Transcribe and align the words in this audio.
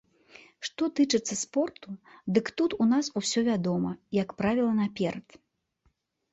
Што 0.67 0.87
тычыцца 0.99 1.33
спорту, 1.41 1.89
дык 2.39 2.51
тут 2.63 2.71
у 2.81 2.89
нас 2.95 3.11
усё 3.23 3.39
вядома, 3.51 3.95
як 4.21 4.29
правіла, 4.43 4.73
наперад. 4.83 5.41